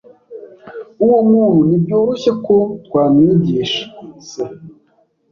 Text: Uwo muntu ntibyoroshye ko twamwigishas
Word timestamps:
Uwo 1.05 1.19
muntu 1.31 1.59
ntibyoroshye 1.67 2.31
ko 2.45 2.55
twamwigishas 2.85 4.29